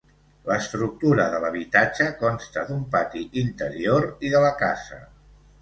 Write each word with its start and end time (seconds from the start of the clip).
L’estructura 0.51 1.27
de 1.33 1.41
l’habitatge 1.43 2.07
consta 2.23 2.65
d’un 2.71 2.81
pati 2.97 3.21
interior 3.45 4.09
i 4.31 4.37
de 4.37 4.45
la 4.49 4.53
casa. 4.67 5.03